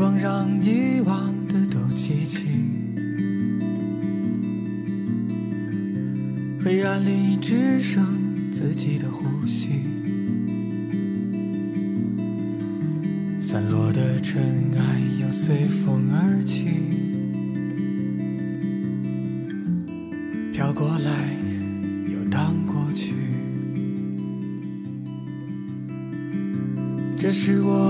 [0.00, 2.46] 光让遗忘的都记起，
[6.64, 8.02] 黑暗里只剩
[8.50, 9.68] 自己的呼吸，
[13.38, 14.40] 散落的尘
[14.78, 16.64] 埃又随风而起，
[20.50, 21.10] 飘过来
[22.10, 23.12] 又荡过去，
[27.18, 27.89] 这是我。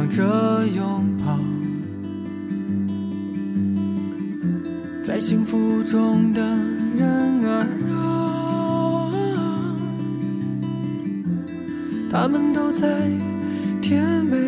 [0.00, 1.38] 忙着拥抱，
[5.04, 6.40] 在幸福中的
[6.96, 9.12] 人儿啊，
[12.10, 12.88] 他们都在
[13.82, 14.39] 甜美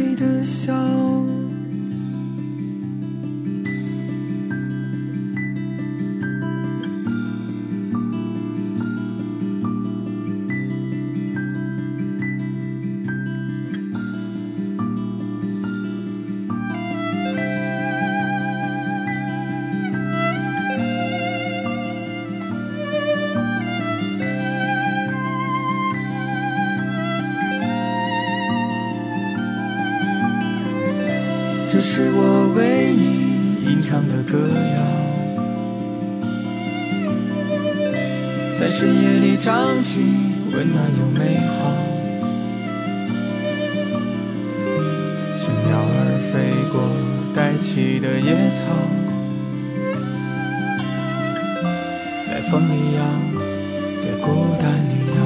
[39.45, 39.99] 唱起，
[40.53, 41.51] 温暖又美好，
[45.37, 45.99] 像鸟儿
[46.31, 46.33] 飞
[46.71, 46.79] 过
[47.35, 48.63] 带起的野草，
[52.25, 53.03] 在风里摇，
[54.01, 54.27] 在孤
[54.61, 55.19] 单里摇，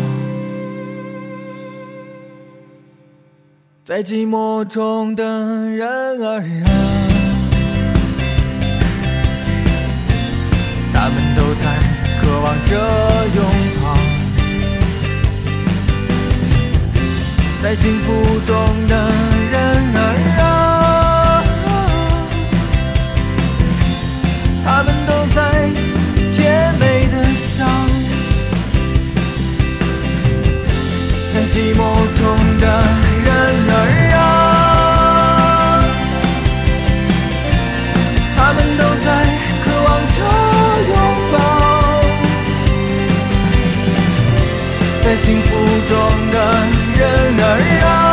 [3.85, 5.23] 在寂寞中的
[5.69, 5.87] 人。
[6.23, 6.69] 儿啊，
[10.95, 11.65] 他们都在
[12.19, 12.71] 渴望着
[13.37, 13.45] 拥
[17.67, 18.55] 在幸福中
[18.87, 18.95] 的
[19.51, 19.59] 人
[19.97, 19.99] 儿
[20.39, 21.43] 啊，
[24.65, 25.37] 他们都在
[26.33, 26.39] 甜
[26.79, 27.67] 美的笑，
[31.35, 31.79] 在寂寞
[32.21, 32.23] 中
[32.61, 32.65] 的
[33.25, 33.29] 人
[33.75, 33.75] 儿
[34.15, 34.17] 啊。
[38.37, 39.07] 他们都在
[39.65, 40.19] 渴望着
[40.87, 40.95] 拥
[41.33, 41.35] 抱。
[45.03, 45.49] 在幸福
[45.89, 45.93] 中
[46.31, 46.35] 的
[46.99, 48.06] 人儿啊，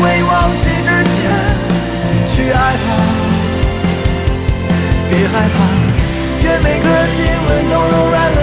[0.00, 1.16] 未忘记之前
[2.34, 2.88] 去爱吧，
[5.10, 5.56] 别害怕。
[6.42, 8.41] 愿每个亲吻都柔软了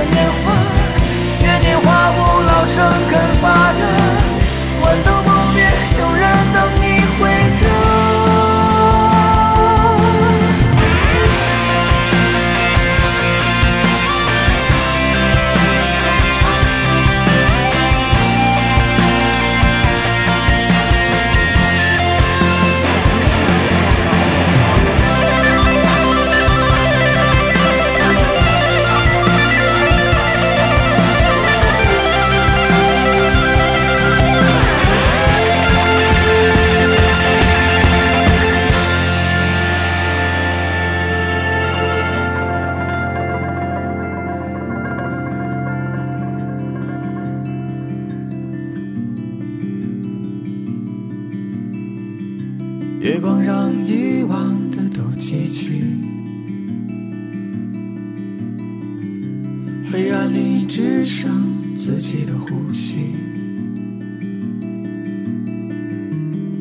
[60.32, 63.16] 里只剩自己的呼吸，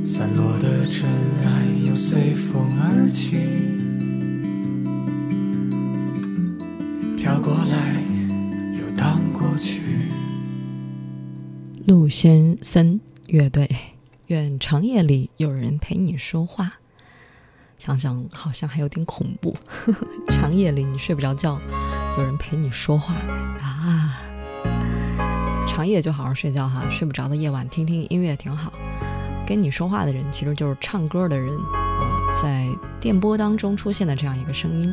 [0.05, 1.09] 散落的尘
[1.45, 3.37] 埃又随风而起，
[7.17, 8.03] 飘过来
[8.79, 9.81] 又荡过去，
[11.87, 13.69] 陆先森乐队，
[14.27, 16.73] 愿长夜里有人陪你说话。
[17.79, 19.57] 想想好像还有点恐怖。
[20.29, 21.61] 长夜里你睡不着觉，
[22.19, 23.15] 有人陪你说话
[23.63, 24.19] 啊。
[25.69, 28.73] 长夜就好好睡觉哈，睡不着的夜晚听听音乐挺好。
[29.47, 32.67] 跟你说话的人其实就是唱歌的人，呃，在
[33.01, 34.93] 电波当中出现的这样一个声音。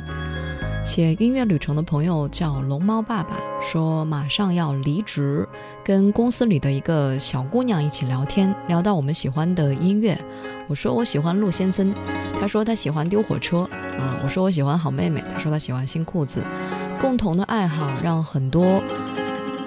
[0.85, 5.49] 写音乐旅程的朋友叫龙猫爸爸，说马上要离职，
[5.83, 10.15] 跟公司里的一个小姑娘一起聊天，聊到我们喜欢的音乐。
[10.67, 11.91] 我说我喜欢陆先生，
[12.39, 13.67] 他说他喜欢丢火车
[13.97, 14.19] 啊。
[14.21, 16.43] 我说我喜欢好妹妹，他说他喜欢新裤子。
[17.05, 18.81] 共同的爱好让很多。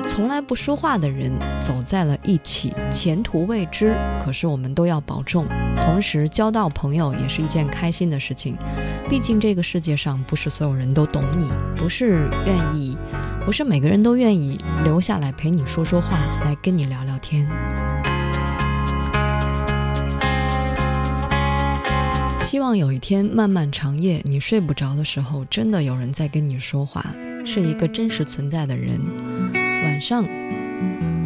[0.08, 1.32] 从来不说话的人
[1.62, 3.94] 走在了一起，前途未知，
[4.24, 5.46] 可是我们都要保重。
[5.76, 8.56] 同时，交到朋友也是一件开心的事情。
[9.08, 12.98] 毕竟这个世界上不是所有人都懂你，不是愿意，
[13.46, 17.48] 不是每个人都愿意留下来陪你说说话，来跟你聊聊天。
[22.40, 27.04] 希望有一天漫漫长夜，你睡不着的时候，真的有人在跟你说话，
[27.44, 29.00] 是一个真实存在的人。
[29.54, 30.24] 晚上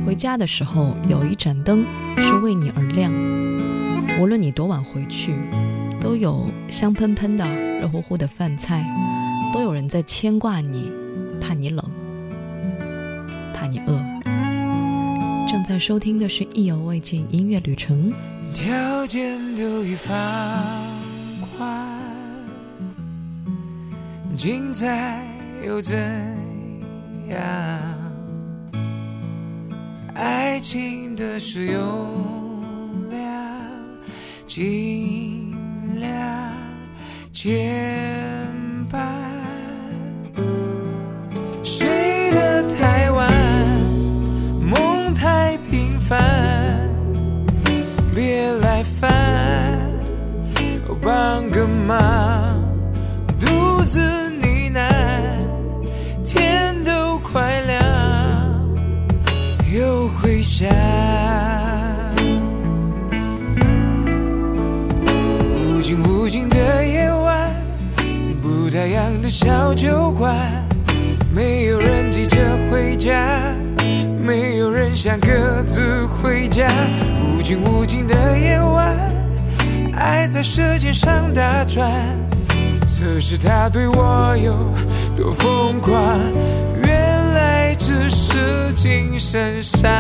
[0.05, 1.85] 回家的时候，有一盏灯
[2.19, 3.13] 是为你而亮。
[4.21, 5.35] 无论你多晚回去，
[6.01, 7.47] 都有香喷喷的、
[7.81, 8.85] 热乎乎的饭菜，
[9.55, 10.91] 都有人在牵挂你，
[11.41, 11.85] 怕你冷，
[13.55, 14.01] 怕你饿。
[15.51, 18.13] 正在收听的是《意犹未尽音乐旅程》。
[18.55, 20.13] 条件都已放
[21.57, 21.89] 宽，
[24.37, 25.27] 精彩
[25.65, 25.97] 又怎
[27.29, 27.39] 样？
[30.15, 33.19] 爱情的使用量，
[34.47, 35.55] 尽
[35.99, 36.53] 量
[37.33, 37.71] 减
[38.91, 39.01] 半。
[41.63, 43.31] 睡得太晚，
[44.61, 46.21] 梦太平凡，
[48.15, 49.81] 别来烦，
[51.01, 52.32] 帮个忙，
[65.67, 67.53] 无尽无尽的夜晚，
[68.41, 70.37] 不打烊的小酒馆，
[71.35, 72.39] 没有人急着
[72.71, 73.53] 回家，
[74.25, 76.71] 没有人想各自回家。
[77.37, 78.97] 无尽无尽的夜晚，
[79.97, 81.91] 爱在舌尖上打转，
[82.87, 84.55] 测试他对我有
[85.17, 86.21] 多疯狂。
[87.93, 89.93] 只是精神上。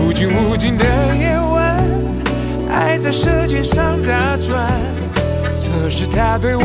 [0.00, 0.84] 无尽无尽的
[1.16, 1.84] 夜晚
[2.70, 4.80] 爱在舌尖上打转
[5.56, 6.62] 测试他对我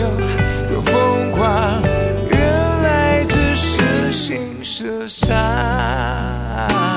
[0.00, 1.82] 有多疯狂
[2.30, 6.87] 原来只是心事上。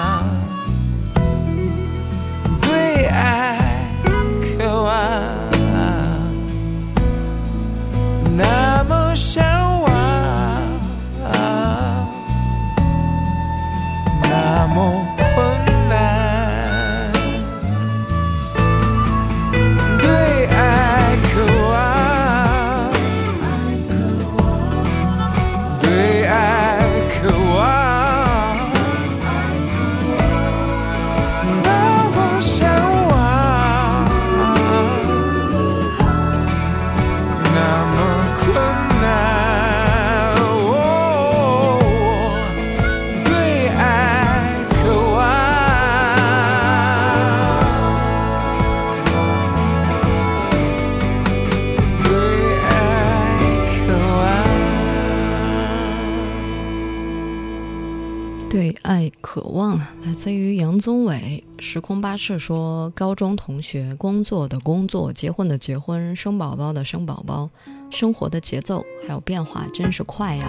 [60.81, 61.43] 宗纬。
[61.59, 67.49] 时空巴士说：高中同学，工作的工作，结婚的结婚，生宝宝的生宝宝，
[67.91, 70.45] 生活的节奏还有变化真是快呀！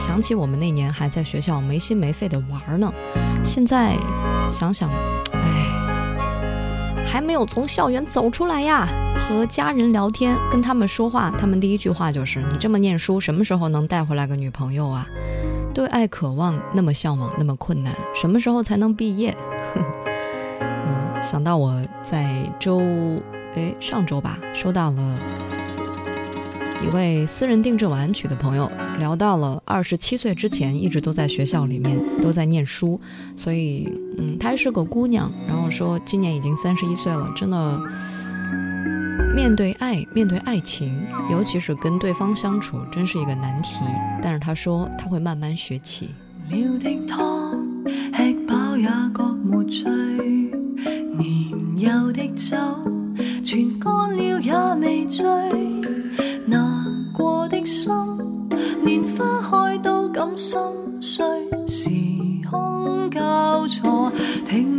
[0.00, 2.92] 想起我们那年还在学校没心没肺的玩呢，
[3.44, 3.94] 现在
[4.50, 4.90] 想想，
[5.32, 5.66] 哎，
[7.06, 8.88] 还没有从校园走出来呀。
[9.28, 15.04] 和家人聊天，跟他们说话，他们第一句话就是：“你这么念书，什么时候能带回来个女朋友啊？”
[15.76, 19.36] 对爱渴望那么向往，那么困难，什么时候才能毕业？
[20.58, 22.80] 嗯，想到我在周，
[23.54, 25.18] 哎，上周吧，收到了
[26.82, 28.66] 一位私人定制晚安曲的朋友，
[28.98, 32.98] 聊到了二十七岁之前一直都在学校里面都在念书，
[33.36, 37.78] 所以，嗯，她是个姑娘，然后说今年已经三十一岁了，真的。
[39.36, 40.98] 面对爱，面对爱情，
[41.30, 43.84] 尤其是跟对方相处，真是一个难题。
[44.22, 46.14] 但是他说他会慢慢学起。
[46.48, 47.52] 了的汤
[48.14, 49.86] 吃饱也觉没趣，
[51.18, 51.30] 年
[51.76, 52.56] 幼的酒
[53.44, 55.26] 全干了也未醉，
[56.46, 57.92] 难过的心
[58.86, 60.58] 连花开都敢心
[61.02, 61.22] 碎，
[61.68, 61.90] 时
[62.50, 64.10] 空交错
[64.46, 64.75] 停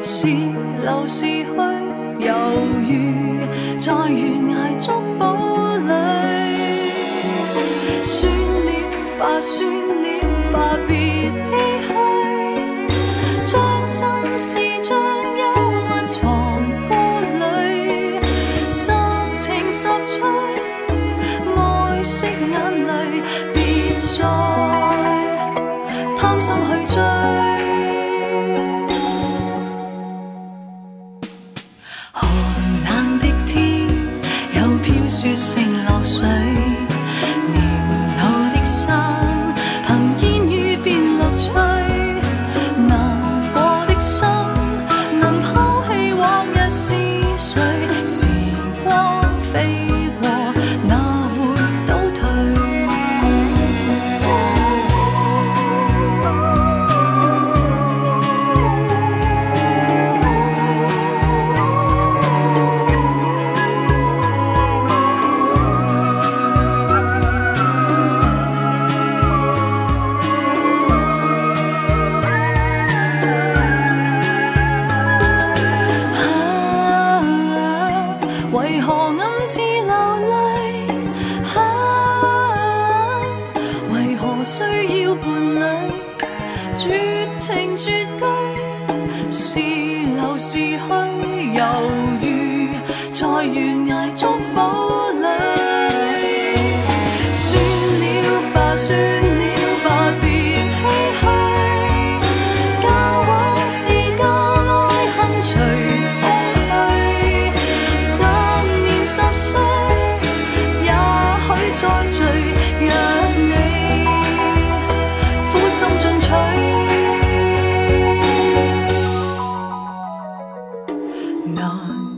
[0.00, 0.26] 是
[0.82, 1.60] 留是去，
[2.20, 2.32] 犹
[2.86, 2.90] 如
[3.78, 4.99] 在悬崖中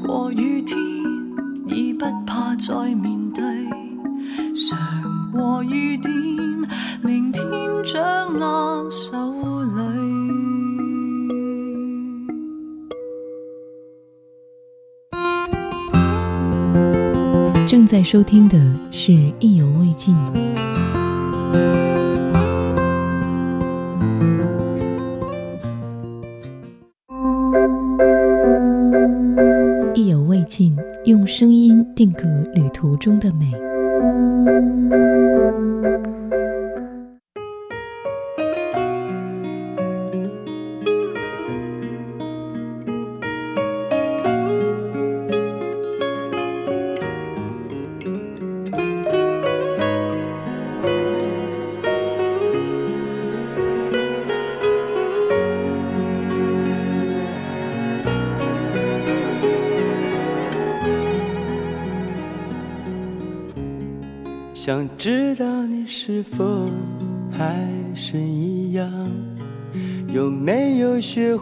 [0.00, 0.78] 过雨天
[1.66, 3.44] 已不怕再面对
[4.54, 4.78] 常
[5.32, 6.12] 和雨点
[7.02, 7.44] 明天
[7.84, 9.16] 掌握手
[9.62, 9.82] 里
[17.66, 18.58] 正在收听的
[18.90, 20.14] 是意犹未尽。
[31.12, 32.22] 用声音定格
[32.54, 33.52] 旅途中的美。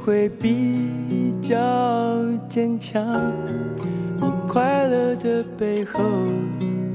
[0.04, 1.54] 会比较
[2.48, 3.02] 坚强？
[4.16, 6.00] 你快乐的背后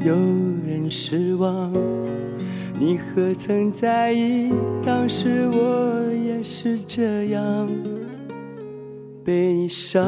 [0.02, 0.16] 有
[0.68, 1.72] 人失望，
[2.80, 4.52] 你何曾在意？
[4.84, 7.70] 当时我也是这样
[9.24, 10.06] 被你伤。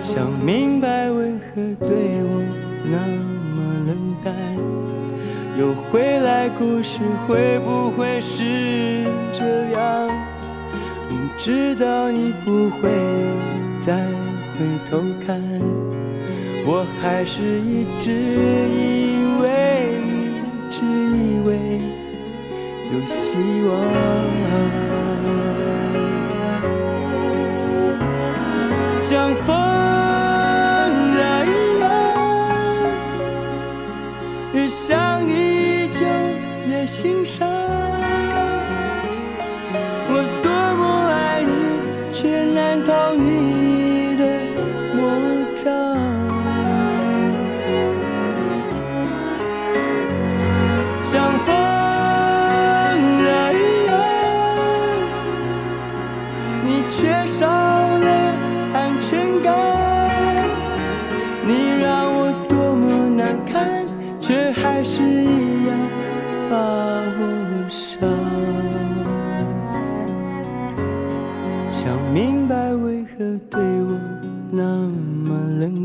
[0.00, 2.42] 想明白为何对我
[2.84, 2.98] 那，
[5.62, 10.08] 又回来，故事会不会是这样？
[11.08, 12.90] 明知道你不会
[13.78, 13.94] 再
[14.58, 15.40] 回头看。
[16.66, 19.46] 我还是一直以为，
[20.02, 20.34] 一
[20.68, 21.78] 直以为
[22.90, 23.38] 有希
[23.68, 23.70] 望，
[37.02, 37.51] 心上。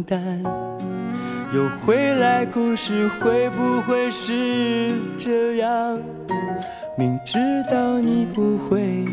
[0.09, 0.41] 但
[1.53, 5.99] 又回来，故事会不会是这样？
[6.97, 7.37] 明知
[7.69, 9.05] 道你不会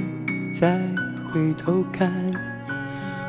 [0.54, 0.78] 再
[1.32, 2.08] 回头看，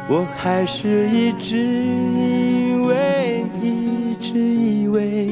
[0.08, 5.28] 我还是一直以为，一直以为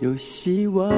[0.00, 0.90] 有希望，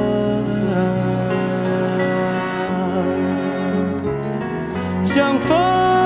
[5.04, 6.03] 像风。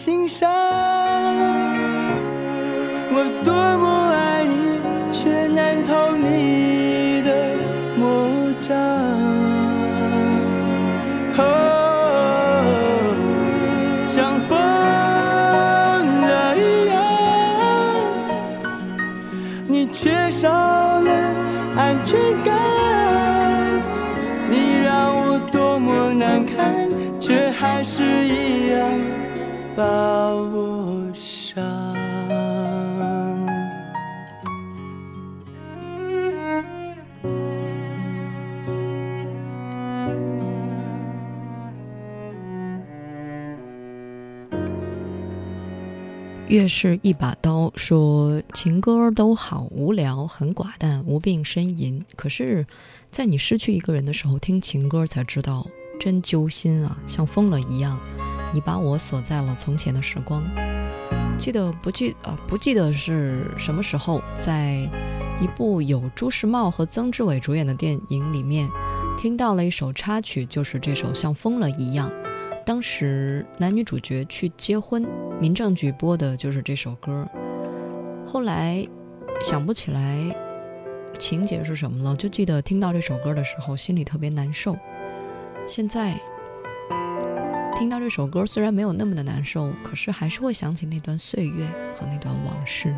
[0.00, 0.48] 心上，
[3.10, 4.78] 我多么爱你，
[5.10, 7.50] 却难逃你的
[7.96, 8.30] 魔
[8.60, 8.76] 掌。
[14.06, 16.62] 像风儿一
[16.94, 16.96] 样，
[19.66, 21.10] 你缺少了
[21.76, 22.54] 安全感，
[24.48, 26.86] 你让我多么难堪。
[27.20, 28.80] 却还是一样
[29.78, 31.64] 把我伤。
[46.48, 52.04] 越是一把刀，说情歌都好无聊，很寡淡，无病呻吟。
[52.16, 52.66] 可是，
[53.12, 55.64] 在你失去一个人的时候，听情歌才知道。
[56.00, 57.96] 真揪心啊，像疯了一样。
[58.52, 60.42] 你把我锁在了从前的时光。
[61.38, 64.88] 记得不记呃不记得是什么时候，在
[65.40, 68.68] 一部有朱时茂和曾志伟主演的电影里面，
[69.16, 72.10] 听到了一首插曲，就是这首《像疯了一样》。
[72.66, 75.06] 当时男女主角去结婚，
[75.40, 77.26] 民政局播的就是这首歌。
[78.26, 78.84] 后来
[79.42, 80.18] 想不起来
[81.18, 84.76] 情节是什么了，就记得听到这首歌的时候，心里特别难受。
[85.66, 86.14] 现在
[87.78, 91.64] 听到这首歌，虽然没有那么的难受，可是还是会想起那段岁月
[91.94, 92.92] 和那段往事。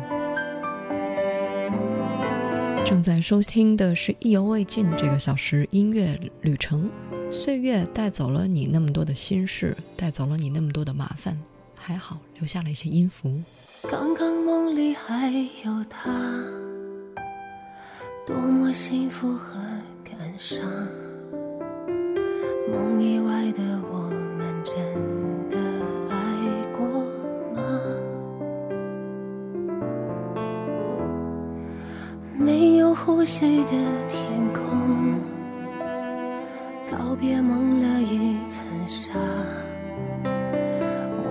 [2.83, 6.89] 正在收听的是《意犹未尽》这个小时音乐旅程，
[7.29, 11.39] 岁月带走了你那么多的心事，带走了你那么多的麻烦，
[11.75, 13.39] 还好留下了一些音符。
[13.87, 15.29] 刚刚梦里还
[15.63, 16.09] 有他，
[18.25, 19.59] 多么幸福和
[20.03, 20.65] 感伤。
[22.71, 23.90] 梦以外的我
[24.63, 24.75] 真
[25.49, 25.57] 的
[26.09, 26.15] 爱
[26.77, 26.85] 过
[27.55, 27.61] 吗？
[32.37, 33.71] 没有呼吸的
[34.07, 34.21] 天
[34.53, 35.19] 空，
[36.91, 39.13] 告别蒙了一层纱，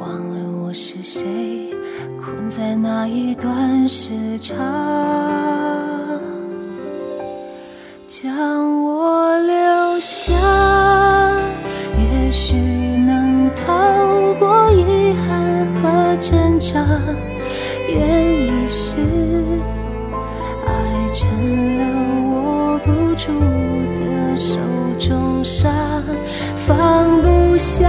[0.00, 1.72] 忘了我是谁，
[2.20, 4.56] 困在那一段时差，
[16.60, 16.86] 长，
[17.88, 17.98] 愿
[18.46, 19.00] 意是。
[20.66, 21.26] 爱成
[21.78, 21.82] 了
[22.36, 23.32] 握不住
[23.96, 24.60] 的手
[24.98, 25.68] 中沙，
[26.56, 27.88] 放不下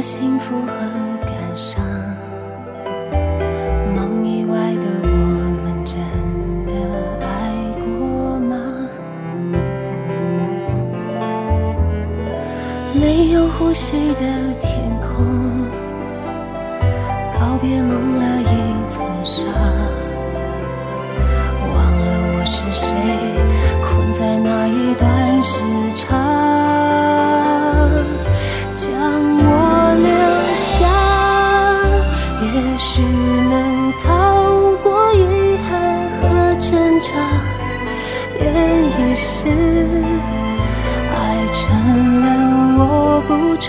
[0.00, 0.72] 幸福和
[1.26, 1.84] 感伤。
[3.94, 5.08] 梦以外的我
[5.62, 5.98] 们真
[6.66, 6.72] 的
[7.20, 7.28] 爱
[7.78, 8.56] 过吗？
[12.94, 14.20] 没有呼吸的
[14.58, 15.26] 天空，
[17.38, 19.44] 告别蒙了一层纱。
[21.62, 22.08] 忘了
[22.38, 22.96] 我是谁，
[23.84, 25.62] 困在那一段时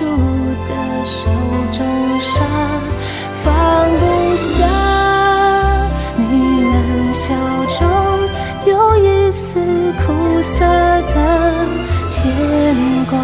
[0.02, 0.08] 握不住
[0.68, 1.30] 的手
[1.72, 1.86] 中
[2.20, 2.44] 沙，
[3.42, 4.66] 放不下。
[6.18, 6.24] 你
[6.64, 7.34] 冷笑
[7.68, 7.78] 中
[8.66, 9.60] 有一丝
[10.06, 10.66] 苦涩
[11.08, 11.14] 的
[12.08, 12.32] 牵
[13.10, 13.20] 挂。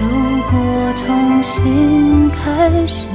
[0.00, 0.02] 如
[0.50, 0.52] 果
[0.96, 3.08] 重新开始，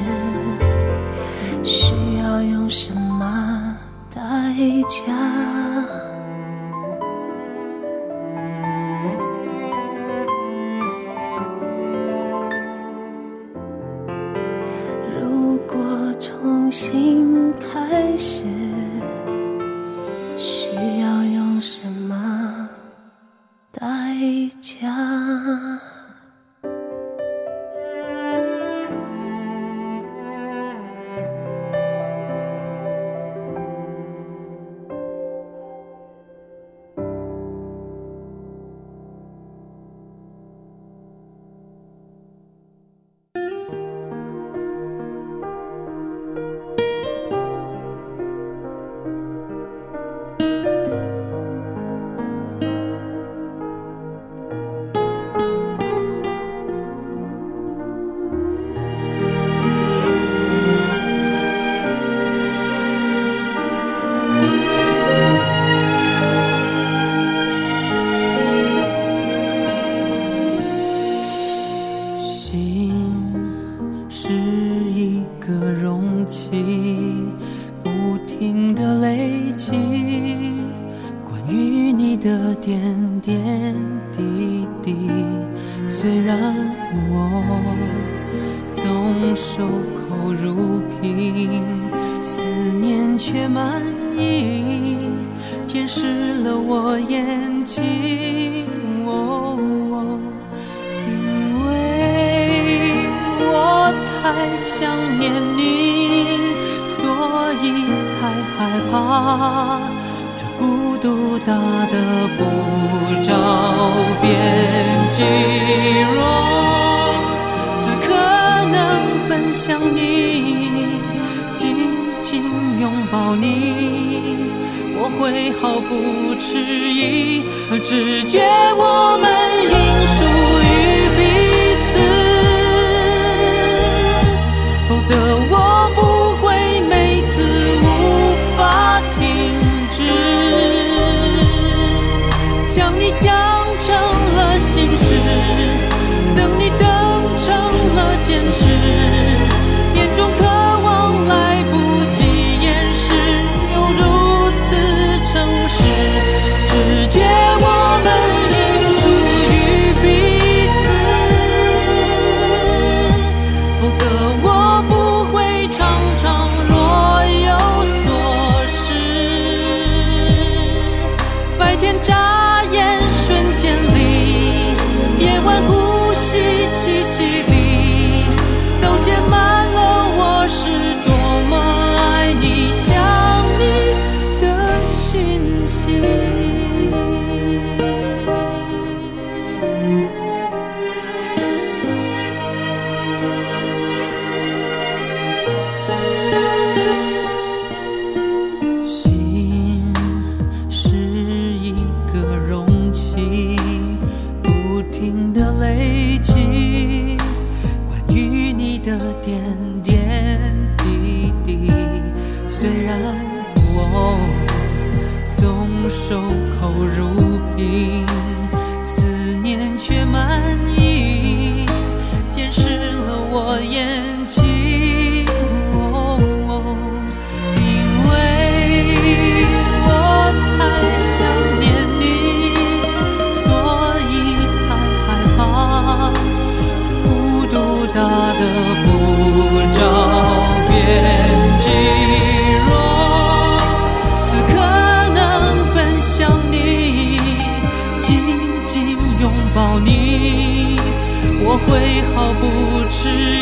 [251.71, 253.40] 会毫不迟疑，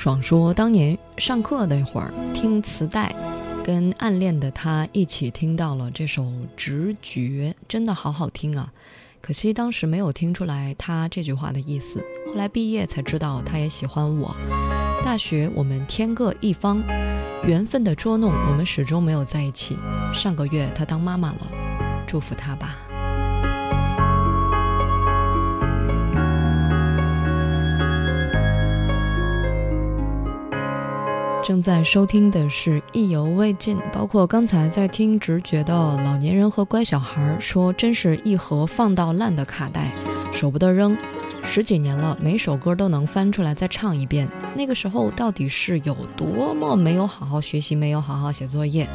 [0.00, 3.14] 爽说，当年上课那会儿听磁带，
[3.62, 6.22] 跟暗恋的他一起听到了这首
[6.56, 8.72] 《直觉》，真的好好听啊！
[9.20, 14.34] 可惜当时没有听出来他这句话的意思，后来毕业才知道他也喜欢我。
[15.04, 16.82] 大学我们天各一方，
[17.46, 19.76] 缘分的捉弄，我们始终没有在一起。
[20.14, 21.46] 上个月他当妈妈了，
[22.06, 22.78] 祝福他吧。
[31.50, 39.90] 正在收听的是意犹未尽，包括刚才在听直觉的老年人和乖小孩儿说，真是一盒放到烂的卡带，
[40.32, 40.96] 舍不得扔。
[41.42, 44.28] 十几年了，每首歌都能翻出来再唱一遍。
[44.54, 48.88] 那个时候到底是有多么没有好好学习，没有好好写作业？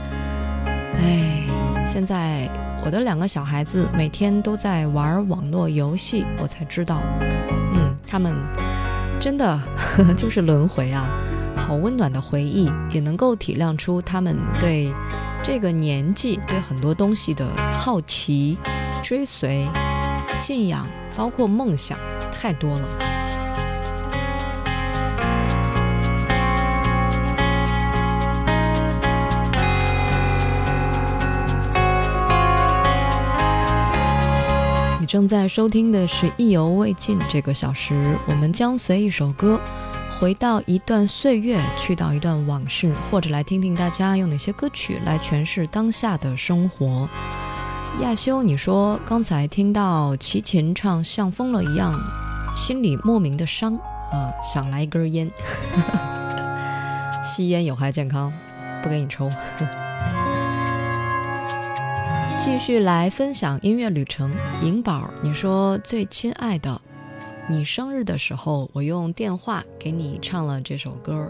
[0.93, 1.43] 哎，
[1.85, 2.49] 现在
[2.85, 7.01] 我的两个小孩子每天都在玩网络游戏，我才知道，
[7.73, 8.33] 嗯，他们
[9.19, 9.59] 真的
[10.15, 11.05] 就是轮回啊。
[11.65, 14.93] 好温暖的回忆也能够体谅出他们对
[15.43, 18.55] 这个年纪对很多东西的好奇
[19.01, 19.67] 追随
[20.35, 21.97] 信仰包括梦想
[22.31, 22.87] 太多了。
[34.99, 39.59] 你正在收听的是意犹未尽这个小时我们将随一首歌
[40.19, 47.07] 回到一段岁月，去到一段往事，或者来听听大家用哪些歌曲来诠释当下的生活。
[48.01, 51.93] 亚修，你说刚才听到齐秦唱《像疯了一样》，
[52.57, 53.75] 心里莫名的伤
[54.11, 55.29] 啊，想来一根烟。
[57.21, 58.31] 吸烟有害健康，
[58.81, 59.29] 不给你抽。
[62.39, 64.31] 继续来分享音乐旅程。
[64.61, 66.79] 银宝，你说最亲爱的，
[67.47, 71.29] 你生日的时候，我用电话给你唱了这首歌。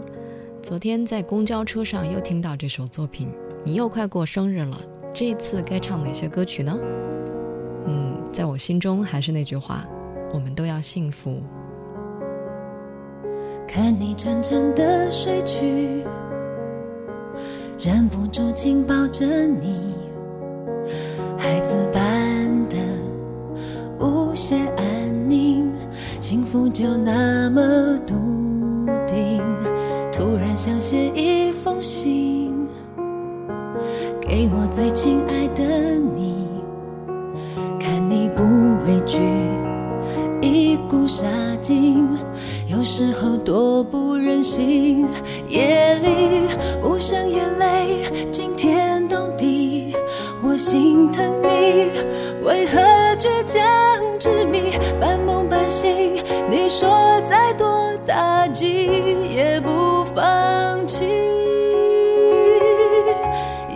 [0.62, 3.28] 昨天在公交车上又听到这首作品，
[3.64, 4.80] 你又快过生日了。
[5.12, 6.74] 这次该唱哪些歌曲呢？
[7.86, 9.84] 嗯，在我心中还是那句话，
[10.32, 11.42] 我们都要幸福。
[13.68, 16.02] 看你沉沉的睡去，
[17.78, 19.94] 忍不住紧抱着你，
[21.36, 22.76] 孩子般的
[24.00, 25.65] 无限安宁，
[26.28, 28.16] 幸福就那么笃
[29.06, 29.40] 定。
[30.12, 32.66] 突然想写一封信。
[34.20, 35.62] 给我最亲爱的
[36.16, 36.48] 你，
[37.78, 38.42] 看你不
[38.84, 39.20] 畏惧，
[40.42, 41.28] 一股杀
[41.60, 42.04] 劲，
[42.66, 45.06] 有时候多不忍心。
[45.48, 46.40] 夜里
[46.82, 49.94] 无声眼泪惊天动地，
[50.42, 51.88] 我心疼你，
[52.44, 52.80] 为何
[53.16, 53.62] 倔强
[54.18, 55.35] 执迷，半梦
[55.68, 56.22] 心？
[56.48, 58.86] 你说再多打击
[59.34, 61.04] 也不放弃。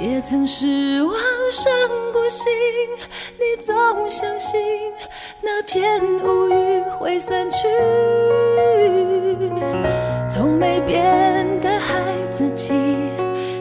[0.01, 1.15] 也曾失望，
[1.51, 1.73] 伤
[2.13, 2.51] 过心，
[3.39, 3.75] 你总
[4.09, 4.61] 相信
[5.43, 7.69] 那片乌云会散去。
[10.29, 12.73] 从没变的孩子气，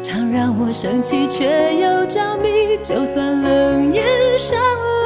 [0.02, 2.78] 常让我生气却又着迷。
[2.82, 4.06] 就算冷眼
[4.38, 4.99] 伤了，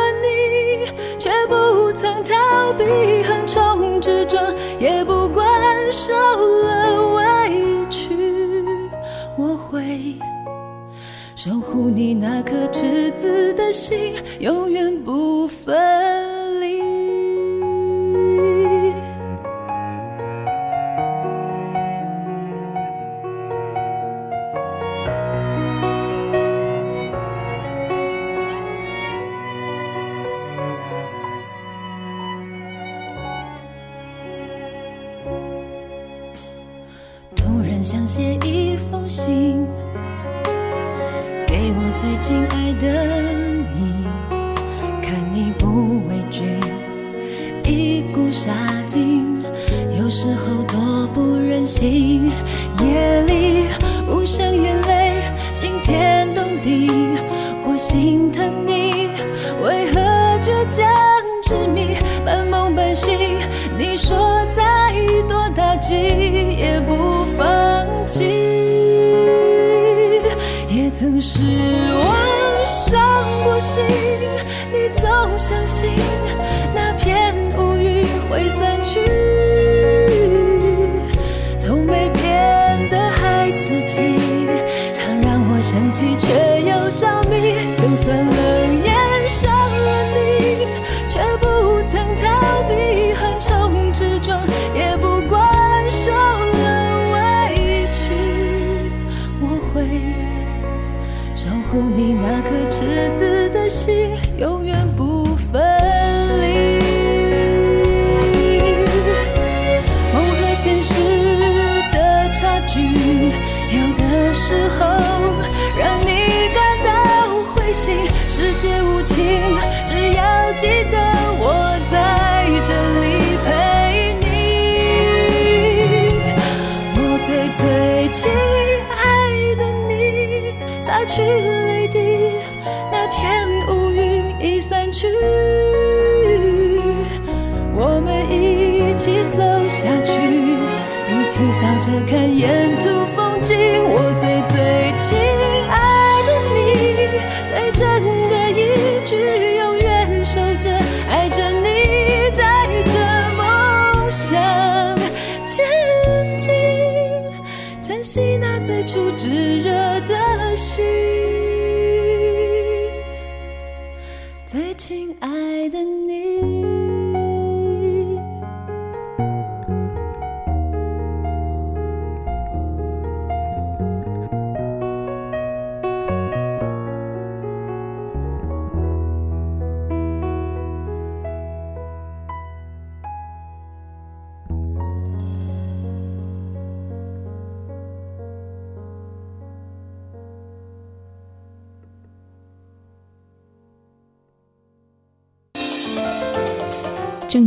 [2.03, 2.83] 曾逃避
[3.23, 5.49] 横冲直撞，也不管
[5.89, 7.23] 受了委
[7.89, 8.09] 屈，
[9.37, 10.13] 我会。
[11.33, 15.73] 守护你那颗赤子的心，永远不分
[51.65, 53.67] 夜里
[54.10, 55.13] 无声眼泪
[55.54, 56.89] 惊天动地，
[57.63, 58.72] 我心疼你，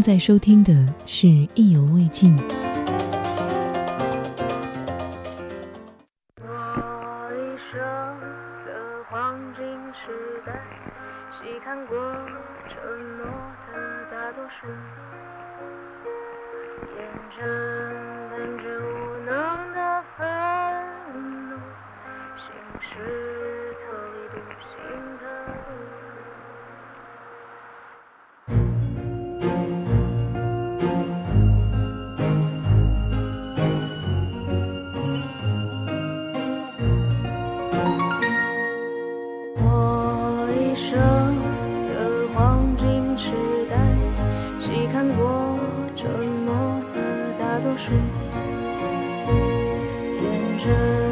[0.07, 0.73] 在收听的
[1.05, 1.27] 是
[1.57, 2.39] 《意犹未尽》。
[47.77, 47.93] 树
[50.23, 51.06] 沿着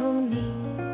[0.00, 0.89] 有你。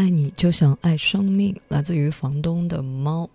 [0.00, 3.28] 爱你就像爱生命，来自于房东的猫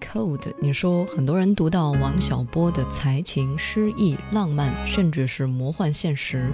[0.00, 6.50] ，cold 你说很多人读到王小波的才情、诗意、浪漫，甚至是魔幻现实，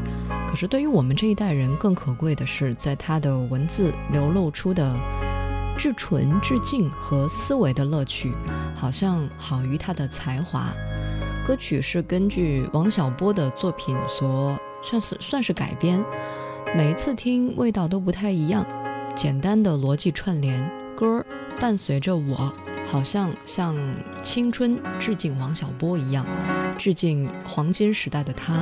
[0.50, 4.94] 可是对于我们这一代人更可贵的是在他的文字流露出的
[5.78, 8.34] 至纯至静和思维的乐趣，
[8.76, 10.70] 好像好于他的才华。
[11.46, 16.04] 歌曲是根据王小波的作品所，算是算是改编，
[16.76, 18.66] 每一次听味道都不太一样。
[19.16, 20.62] 简单的逻辑串联，
[20.94, 21.24] 歌
[21.58, 22.52] 伴随着我。
[22.88, 23.74] 好像像
[24.22, 26.24] 青春致敬王小波一样，
[26.78, 28.54] 致敬黄金时代的他，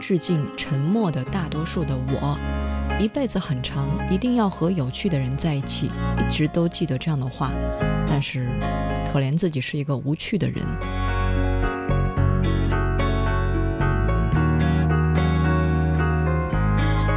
[0.00, 2.38] 致敬沉默的大多数的我。
[3.00, 5.90] 一辈子很长，一定要和有趣的人在一起。
[6.16, 7.50] 一直都记得这样的话，
[8.06, 8.48] 但是
[9.12, 10.64] 可怜自己是一个无趣的人。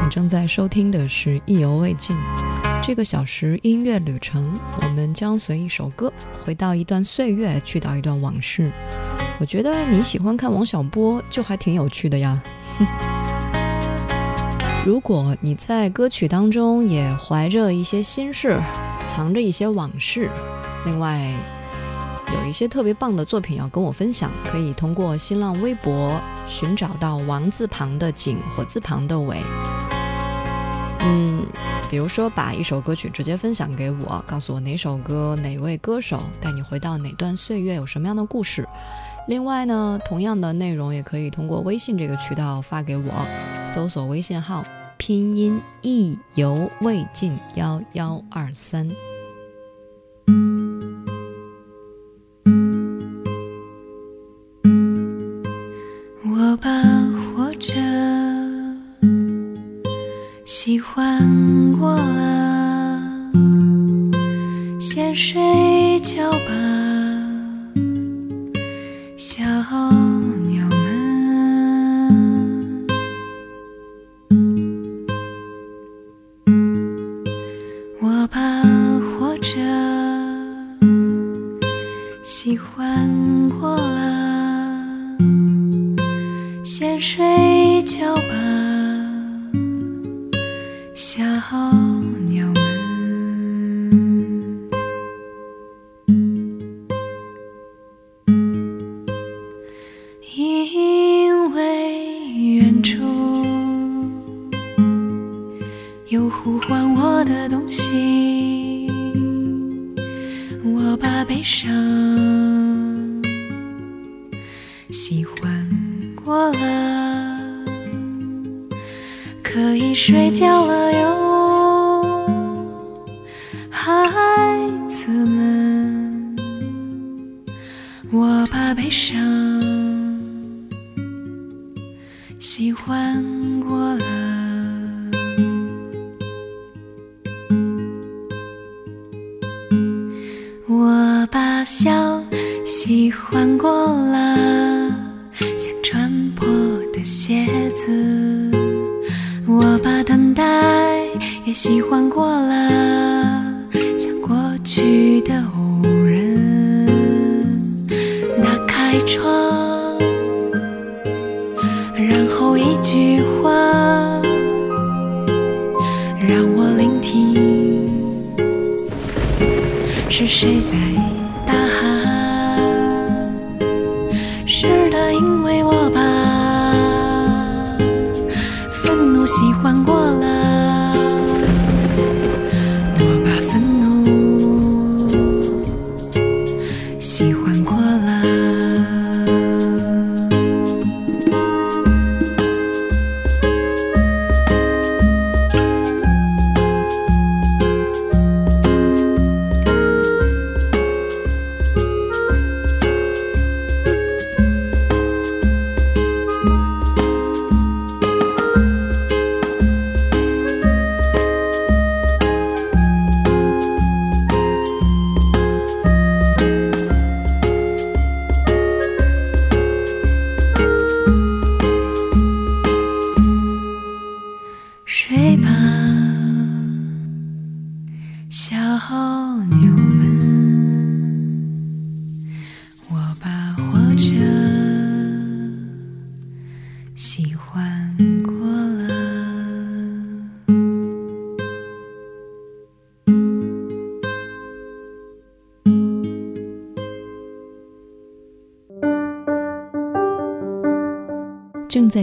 [0.04, 2.16] 你正在收听的是《意犹未尽》。
[2.88, 4.48] 这个小时音乐旅程，
[4.80, 6.14] 我们将随一首歌
[6.46, 8.72] 回到一段岁月，去到一段往事。
[9.40, 12.40] 我觉得你喜欢看王小波，就还挺有趣的呀。
[14.86, 18.62] 如果你在歌曲当中也怀着一些心事，
[19.04, 20.30] 藏着一些往事，
[20.86, 21.34] 另外
[22.36, 29.42] 有一些特别棒的作品要跟我分享，可以通过新浪微博寻找到王字旁的景，火字旁的伟。
[31.08, 31.46] 嗯，
[31.90, 38.68] 比如说把一首歌曲直接分享给我，告诉我哪首歌、哪位歌手带你回到哪段岁月，有什么样的故事。
[39.28, 43.12] 另外呢，同样的内容也可以通过微信这个渠道发给我，
[43.66, 44.62] 搜索微信号
[44.98, 48.90] 拼音意犹未尽幺幺二三。
[91.56, 91.95] 小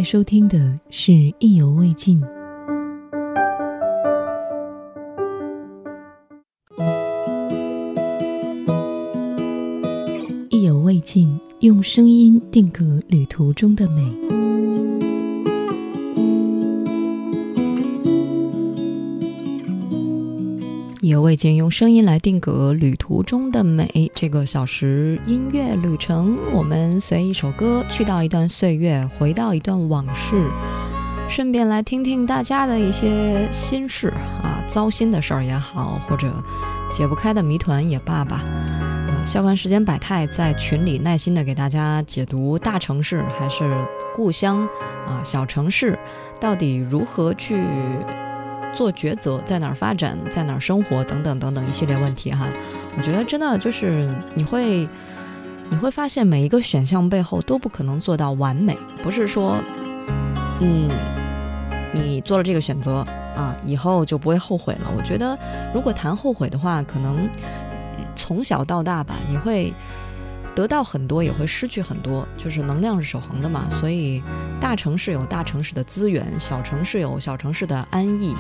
[0.03, 2.20] 收听的是《意犹未尽》。
[10.50, 14.41] 意犹未尽，用声音定格旅途中的美。
[21.23, 24.11] 我已经，用声音来定格旅途中的美。
[24.12, 30.35] 这个小时音乐旅程，我们随一首歌去到一段岁月，回到一段往事，
[31.29, 34.09] 顺便来听听大家的一些心事
[34.43, 36.29] 啊，糟心的事儿也好，或者
[36.91, 38.41] 解不开的谜团也罢吧。
[38.43, 44.68] 呃，校官时间百态在群里耐心的给大家解读大城市还是故乡
[45.07, 45.97] 啊，小城市
[46.41, 47.62] 到底如何去。
[48.73, 52.47] 做抉择，在哪儿发展，在哪儿生活，等等等等一系列问题哈，
[52.97, 54.89] 我觉得真的就是你会，
[55.70, 59.57] 你会发现每一个选项背后都不可能做到完美，不是说，
[60.61, 60.89] 嗯，
[61.93, 63.07] 你做了这个选择
[63.37, 64.91] 啊，以后就不会后悔了。
[64.97, 65.39] 我觉得
[65.75, 67.29] 如果谈后悔的话，可能
[68.16, 69.73] 从小到大吧，你会。
[70.55, 73.66] 得到很多也会失去很多，就是能量是守恒的嘛。
[73.70, 74.22] 所以，
[74.61, 78.34] 大城市有大城市的资源，小城市有小城市的安逸，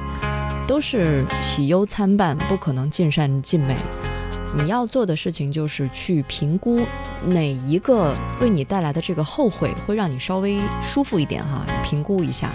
[0.68, 3.76] 都是喜忧参半，不可能尽善尽美。
[4.54, 6.84] 你要做的事情就是去评估
[7.24, 12.50] 哪一个为你带来的这个后悔会让你稍微舒服一点哈，评估一下，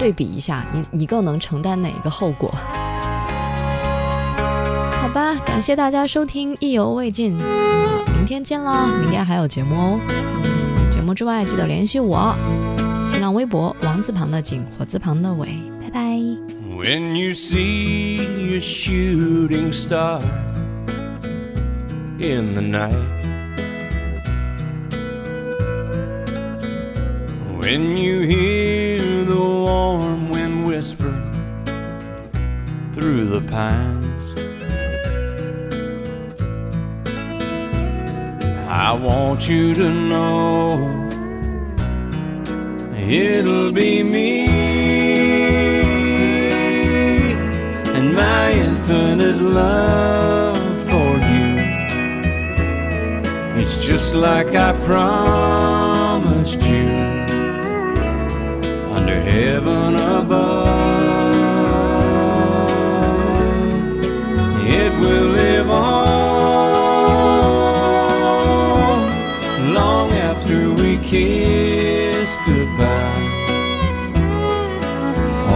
[0.00, 2.52] 对比一下，你你更能承担哪一个后果？
[5.12, 7.36] 好吧，感谢大家收听，意犹未尽。
[8.14, 10.00] 明天见了，明天还有节目哦。
[10.90, 12.34] 节目之外记得联系我，
[13.06, 15.48] 新浪微博王字旁的景，火字旁的伟，
[15.82, 16.00] 拜拜。
[16.78, 20.22] When you see a shooting star
[22.18, 22.96] in the night,
[27.60, 31.12] when you hear the warm wind whisper
[32.94, 34.31] through the pines.
[38.92, 41.08] I want you to know
[42.94, 44.48] it'll be me
[47.96, 50.58] and my infinite love
[50.90, 51.54] for you.
[53.62, 56.90] It's just like I promised you
[58.94, 61.21] under heaven above.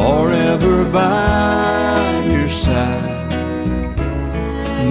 [0.06, 3.28] Forever by your side,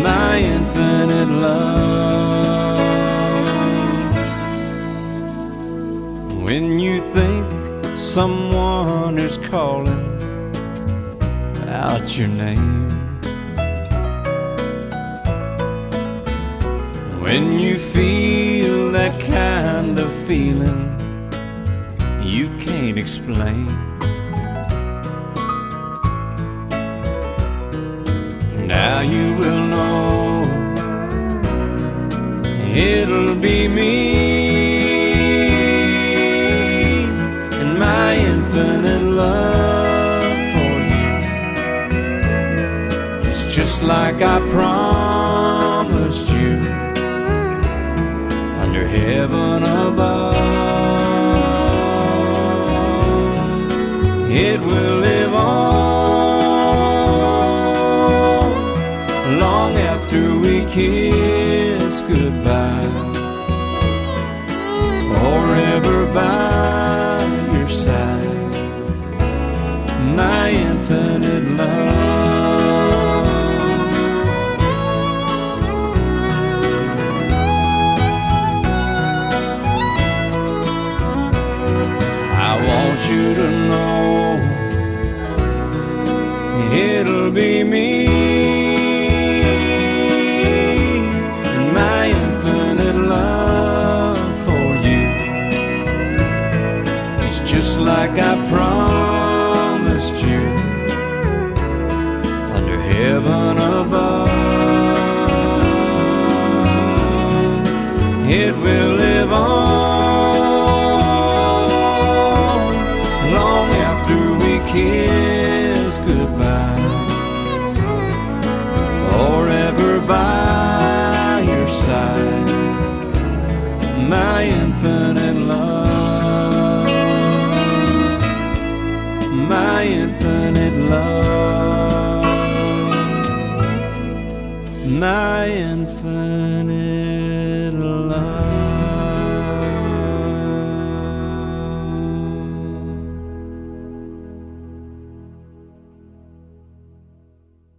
[0.03, 2.75] my infinite love.
[6.43, 7.47] When you think
[7.97, 10.05] someone is calling
[11.65, 12.89] out your name.
[17.21, 20.91] When you feel that kind of feeling
[22.21, 23.84] you can't explain.
[44.17, 46.57] Like I promised you
[48.61, 50.35] under heaven above.
[54.31, 55.49] it will live on
[59.39, 63.04] long after we kiss goodbye.